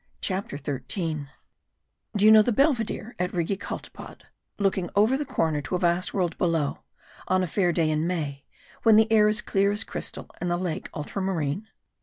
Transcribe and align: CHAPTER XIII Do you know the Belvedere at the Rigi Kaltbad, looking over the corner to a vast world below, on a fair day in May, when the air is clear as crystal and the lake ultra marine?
CHAPTER 0.19 0.57
XIII 0.57 1.27
Do 2.15 2.25
you 2.25 2.31
know 2.31 2.41
the 2.41 2.51
Belvedere 2.51 3.15
at 3.19 3.29
the 3.33 3.37
Rigi 3.37 3.55
Kaltbad, 3.55 4.23
looking 4.57 4.89
over 4.95 5.15
the 5.15 5.27
corner 5.27 5.61
to 5.61 5.75
a 5.75 5.77
vast 5.77 6.11
world 6.11 6.39
below, 6.39 6.79
on 7.27 7.43
a 7.43 7.45
fair 7.45 7.71
day 7.71 7.91
in 7.91 8.07
May, 8.07 8.43
when 8.81 8.95
the 8.95 9.11
air 9.11 9.27
is 9.27 9.41
clear 9.41 9.71
as 9.71 9.83
crystal 9.83 10.31
and 10.41 10.49
the 10.49 10.57
lake 10.57 10.89
ultra 10.95 11.21
marine? 11.21 11.67